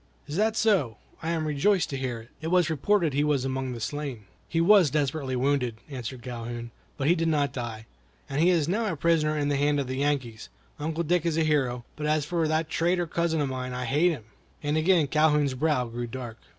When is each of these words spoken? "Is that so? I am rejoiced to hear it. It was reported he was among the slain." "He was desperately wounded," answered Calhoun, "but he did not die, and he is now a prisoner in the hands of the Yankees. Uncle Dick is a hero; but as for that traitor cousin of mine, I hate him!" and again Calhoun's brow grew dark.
"Is 0.25 0.35
that 0.35 0.55
so? 0.57 0.97
I 1.21 1.29
am 1.29 1.45
rejoiced 1.45 1.91
to 1.91 1.95
hear 1.95 2.21
it. 2.21 2.29
It 2.41 2.47
was 2.47 2.71
reported 2.71 3.13
he 3.13 3.23
was 3.23 3.45
among 3.45 3.71
the 3.73 3.79
slain." 3.79 4.25
"He 4.49 4.59
was 4.59 4.89
desperately 4.89 5.35
wounded," 5.35 5.75
answered 5.91 6.23
Calhoun, 6.23 6.71
"but 6.97 7.07
he 7.07 7.13
did 7.13 7.27
not 7.27 7.53
die, 7.53 7.85
and 8.27 8.41
he 8.41 8.49
is 8.49 8.67
now 8.67 8.91
a 8.91 8.95
prisoner 8.97 9.37
in 9.37 9.49
the 9.49 9.57
hands 9.57 9.79
of 9.79 9.85
the 9.85 9.97
Yankees. 9.97 10.49
Uncle 10.79 11.03
Dick 11.03 11.23
is 11.23 11.37
a 11.37 11.43
hero; 11.43 11.85
but 11.95 12.07
as 12.07 12.25
for 12.25 12.47
that 12.47 12.67
traitor 12.67 13.05
cousin 13.05 13.41
of 13.41 13.49
mine, 13.49 13.73
I 13.73 13.85
hate 13.85 14.09
him!" 14.09 14.23
and 14.63 14.75
again 14.75 15.05
Calhoun's 15.05 15.53
brow 15.53 15.85
grew 15.87 16.07
dark. 16.07 16.39